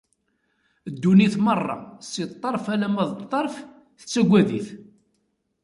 [0.93, 1.75] Ddunit merra,
[2.09, 3.55] si ṭṭerf alamma d ṭṭerf,
[3.99, 4.67] tettaggad-it.